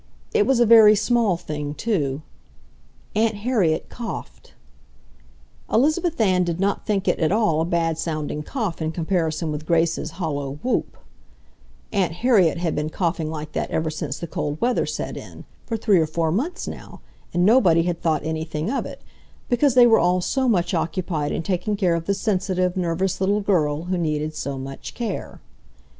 It 0.33 0.47
was 0.47 0.59
a 0.59 0.65
very 0.65 0.95
small 0.95 1.37
thing, 1.37 1.75
too. 1.75 2.23
Aunt 3.15 3.35
Harriet 3.35 3.87
coughed. 3.87 4.55
Elizabeth 5.71 6.19
Ann 6.19 6.43
did 6.43 6.59
not 6.59 6.87
think 6.87 7.07
it 7.07 7.19
at 7.19 7.31
all 7.31 7.61
a 7.61 7.65
bad 7.65 7.99
sounding 7.99 8.41
cough 8.41 8.81
in 8.81 8.91
comparison 8.91 9.51
with 9.51 9.67
Grace's 9.67 10.09
hollow 10.17 10.57
whoop; 10.63 10.97
Aunt 11.93 12.13
Harriet 12.13 12.57
had 12.57 12.73
been 12.73 12.89
coughing 12.89 13.29
like 13.29 13.51
that 13.51 13.69
ever 13.69 13.91
since 13.91 14.17
the 14.17 14.25
cold 14.25 14.59
weather 14.59 14.87
set 14.87 15.17
in, 15.17 15.45
for 15.67 15.77
three 15.77 15.99
or 15.99 16.07
four 16.07 16.31
months 16.31 16.67
now, 16.67 17.01
and 17.31 17.45
nobody 17.45 17.83
had 17.83 18.01
thought 18.01 18.25
anything 18.25 18.71
of 18.71 18.87
it, 18.87 19.03
because 19.49 19.75
they 19.75 19.85
were 19.85 19.99
all 19.99 20.19
so 20.19 20.49
much 20.49 20.73
occupied 20.73 21.31
in 21.31 21.43
taking 21.43 21.75
care 21.75 21.93
of 21.93 22.05
the 22.07 22.15
sensitive, 22.15 22.75
nervous 22.75 23.21
little 23.21 23.41
girl 23.41 23.83
who 23.83 23.99
needed 23.99 24.33
so 24.35 24.57
much 24.57 24.95
care. 24.95 25.41